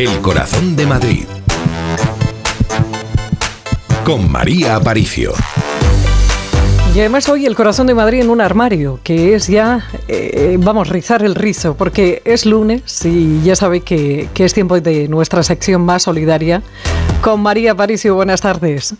[0.00, 1.24] El corazón de Madrid.
[4.02, 5.34] Con María Aparicio.
[6.94, 10.88] Y además hoy el corazón de Madrid en un armario, que es ya, eh, vamos,
[10.88, 15.42] rizar el rizo, porque es lunes y ya sabe que, que es tiempo de nuestra
[15.42, 16.62] sección más solidaria.
[17.20, 18.94] Con María Aparicio, buenas tardes.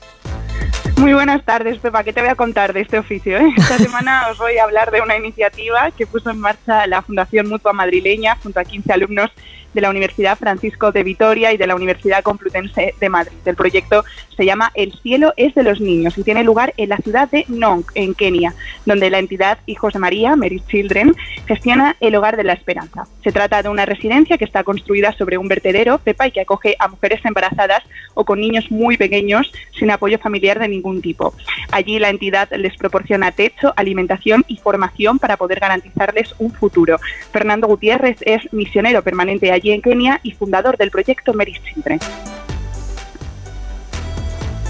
[1.01, 2.05] Muy buenas tardes, Pepa.
[2.05, 3.39] ¿Qué te voy a contar de este oficio?
[3.39, 3.55] Eh?
[3.57, 7.49] Esta semana os voy a hablar de una iniciativa que puso en marcha la Fundación
[7.49, 9.31] Mutua Madrileña junto a 15 alumnos
[9.73, 13.39] de la Universidad Francisco de Vitoria y de la Universidad Complutense de Madrid.
[13.47, 14.05] El proyecto
[14.41, 17.45] se llama El cielo es de los niños y tiene lugar en la ciudad de
[17.49, 18.55] Nong, en Kenia,
[18.87, 21.15] donde la entidad Hijos de María, Mary Children,
[21.47, 23.07] gestiona el Hogar de la Esperanza.
[23.23, 26.75] Se trata de una residencia que está construida sobre un vertedero, Pepa, y que acoge
[26.79, 27.83] a mujeres embarazadas
[28.15, 31.35] o con niños muy pequeños sin apoyo familiar de ningún tipo.
[31.71, 36.99] Allí la entidad les proporciona techo, alimentación y formación para poder garantizarles un futuro.
[37.31, 42.01] Fernando Gutiérrez es misionero permanente allí en Kenia y fundador del proyecto Mary Children.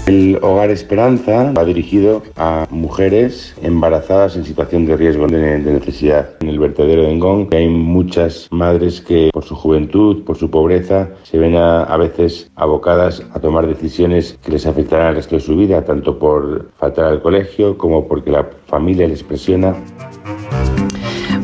[0.07, 6.31] El Hogar Esperanza va dirigido a mujeres embarazadas en situación de riesgo de, necesidad.
[6.41, 11.09] En el vertedero de Ngong hay muchas madres que por su juventud, por su pobreza,
[11.23, 15.41] se ven a, a veces abocadas a tomar decisiones que les afectarán al resto de
[15.41, 19.75] su vida, tanto por faltar al colegio como porque la familia les presiona.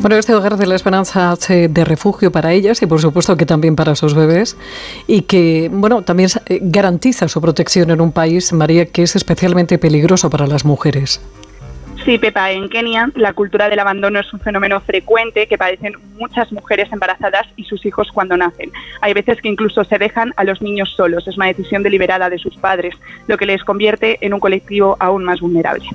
[0.00, 3.46] Bueno, este hogar de la esperanza hace de refugio para ellas y por supuesto que
[3.46, 4.56] también para sus bebés
[5.08, 9.76] y que, bueno, también eh, garantiza su protección en un país, María, que es especialmente
[9.76, 11.20] peligroso para las mujeres.
[12.04, 16.52] Sí, Pepa, en Kenia la cultura del abandono es un fenómeno frecuente que padecen muchas
[16.52, 18.70] mujeres embarazadas y sus hijos cuando nacen.
[19.00, 22.38] Hay veces que incluso se dejan a los niños solos, es una decisión deliberada de
[22.38, 22.94] sus padres,
[23.26, 25.88] lo que les convierte en un colectivo aún más vulnerable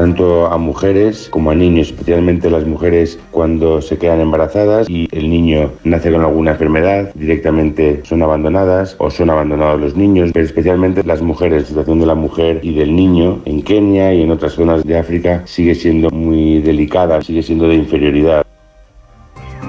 [0.00, 5.28] tanto a mujeres como a niños, especialmente las mujeres cuando se quedan embarazadas y el
[5.28, 11.04] niño nace con alguna enfermedad, directamente son abandonadas o son abandonados los niños, pero especialmente
[11.04, 14.54] las mujeres, la situación de la mujer y del niño en Kenia y en otras
[14.54, 18.46] zonas de África sigue siendo muy delicada, sigue siendo de inferioridad.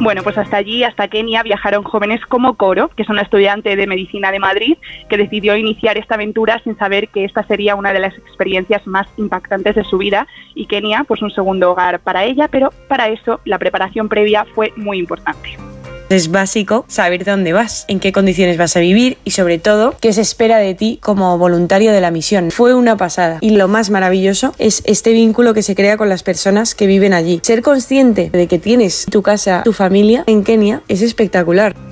[0.04, 3.86] Bueno, pues hasta allí, hasta Kenia, viajaron jóvenes como Coro, que es una estudiante de
[3.86, 4.76] medicina de Madrid,
[5.08, 9.08] que decidió iniciar esta aventura sin saber que esta sería una de las experiencias más
[9.18, 10.26] impactantes de su vida
[10.56, 14.74] y Kenia, pues un segundo hogar para ella, pero para eso la preparación previa fue
[14.76, 15.71] muy importante.
[16.12, 20.12] Es básico saber dónde vas, en qué condiciones vas a vivir y sobre todo qué
[20.12, 22.52] se espera de ti como voluntario de la misión.
[22.52, 26.24] Fue una pasada y lo más maravilloso es este vínculo que se crea con las
[26.24, 27.40] personas que viven allí.
[27.44, 31.91] Ser consciente de que tienes tu casa, tu familia en Kenia es espectacular.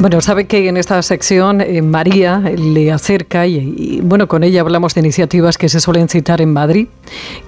[0.00, 4.94] Bueno, sabe que en esta sección eh, María le acerca y, bueno, con ella hablamos
[4.94, 6.88] de iniciativas que se suelen citar en Madrid,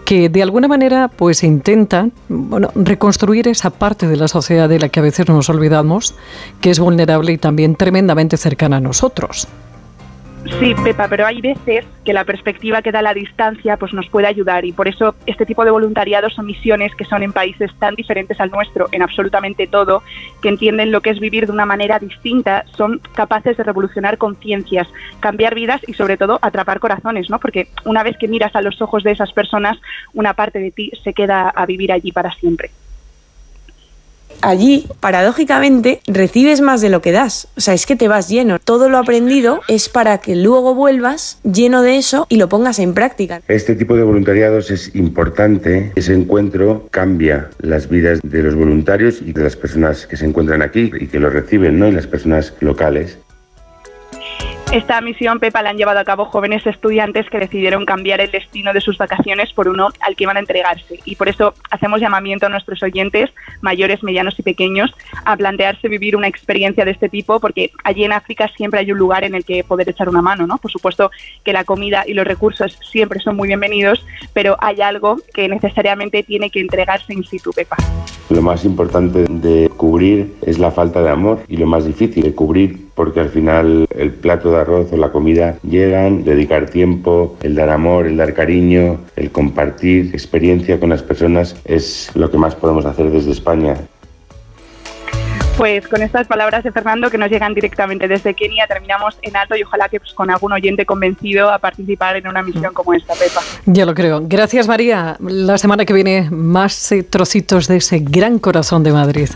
[0.04, 4.90] que de alguna manera pues intentan, bueno, reconstruir esa parte de la sociedad de la
[4.90, 6.14] que a veces nos olvidamos,
[6.60, 9.48] que es vulnerable y también tremendamente cercana a nosotros.
[10.58, 14.26] Sí, Pepa, pero hay veces que la perspectiva que da la distancia pues nos puede
[14.26, 17.94] ayudar y por eso este tipo de voluntariados son misiones que son en países tan
[17.94, 20.02] diferentes al nuestro en absolutamente todo,
[20.40, 24.88] que entienden lo que es vivir de una manera distinta, son capaces de revolucionar conciencias,
[25.20, 27.38] cambiar vidas y sobre todo atrapar corazones, ¿no?
[27.38, 29.78] Porque una vez que miras a los ojos de esas personas,
[30.12, 32.70] una parte de ti se queda a vivir allí para siempre
[34.40, 37.48] allí, paradójicamente, recibes más de lo que das.
[37.56, 38.58] O sea, es que te vas lleno.
[38.58, 42.94] Todo lo aprendido es para que luego vuelvas lleno de eso y lo pongas en
[42.94, 43.42] práctica.
[43.48, 45.92] Este tipo de voluntariados es importante.
[45.94, 50.62] Ese encuentro cambia las vidas de los voluntarios y de las personas que se encuentran
[50.62, 51.88] aquí y que lo reciben, ¿no?
[51.88, 53.18] Y las personas locales.
[54.72, 58.72] Esta misión, Pepa, la han llevado a cabo jóvenes estudiantes que decidieron cambiar el destino
[58.72, 60.98] de sus vacaciones por uno al que iban a entregarse.
[61.04, 63.28] Y por eso hacemos llamamiento a nuestros oyentes,
[63.60, 64.90] mayores, medianos y pequeños,
[65.26, 68.96] a plantearse vivir una experiencia de este tipo, porque allí en África siempre hay un
[68.96, 70.56] lugar en el que poder echar una mano, ¿no?
[70.56, 71.10] Por supuesto
[71.44, 76.22] que la comida y los recursos siempre son muy bienvenidos, pero hay algo que necesariamente
[76.22, 77.76] tiene que entregarse in situ, Pepa.
[78.32, 82.34] Lo más importante de cubrir es la falta de amor y lo más difícil de
[82.34, 87.54] cubrir porque al final el plato de arroz o la comida llegan, dedicar tiempo, el
[87.54, 92.54] dar amor, el dar cariño, el compartir experiencia con las personas es lo que más
[92.54, 93.76] podemos hacer desde España.
[95.62, 99.54] Pues con estas palabras de Fernando que nos llegan directamente desde Kenia terminamos en alto
[99.54, 103.14] y ojalá que pues, con algún oyente convencido a participar en una misión como esta,
[103.14, 103.40] Pepa.
[103.66, 104.22] Ya lo creo.
[104.24, 105.16] Gracias María.
[105.20, 109.28] La semana que viene más eh, trocitos de ese gran corazón de Madrid.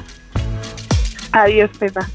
[1.31, 2.09] Adiós, Pepa.